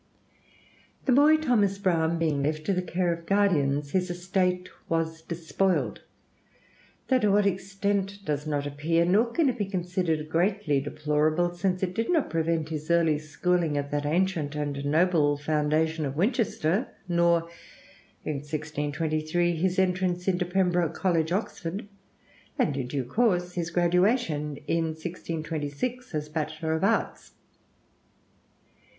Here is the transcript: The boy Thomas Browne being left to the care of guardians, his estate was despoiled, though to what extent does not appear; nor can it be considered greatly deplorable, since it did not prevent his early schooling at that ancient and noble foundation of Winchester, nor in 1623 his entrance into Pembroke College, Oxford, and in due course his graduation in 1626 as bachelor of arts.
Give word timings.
The 1.05 1.11
boy 1.11 1.37
Thomas 1.37 1.77
Browne 1.77 2.17
being 2.17 2.41
left 2.41 2.65
to 2.65 2.73
the 2.73 2.81
care 2.81 3.13
of 3.13 3.27
guardians, 3.27 3.91
his 3.91 4.09
estate 4.09 4.67
was 4.89 5.21
despoiled, 5.21 6.01
though 7.07 7.19
to 7.19 7.29
what 7.31 7.45
extent 7.45 8.17
does 8.25 8.47
not 8.47 8.65
appear; 8.65 9.05
nor 9.05 9.31
can 9.31 9.47
it 9.47 9.59
be 9.59 9.65
considered 9.67 10.27
greatly 10.27 10.81
deplorable, 10.81 11.53
since 11.53 11.83
it 11.83 11.93
did 11.93 12.09
not 12.11 12.31
prevent 12.31 12.69
his 12.69 12.89
early 12.89 13.19
schooling 13.19 13.77
at 13.77 13.91
that 13.91 14.07
ancient 14.07 14.55
and 14.55 14.83
noble 14.87 15.37
foundation 15.37 16.03
of 16.03 16.17
Winchester, 16.17 16.87
nor 17.07 17.41
in 18.25 18.37
1623 18.37 19.51
his 19.55 19.77
entrance 19.77 20.27
into 20.27 20.45
Pembroke 20.47 20.95
College, 20.95 21.31
Oxford, 21.31 21.87
and 22.57 22.75
in 22.75 22.87
due 22.87 23.05
course 23.05 23.53
his 23.53 23.69
graduation 23.69 24.57
in 24.65 24.85
1626 24.95 26.15
as 26.15 26.27
bachelor 26.27 26.73
of 26.73 26.83
arts. 26.83 27.33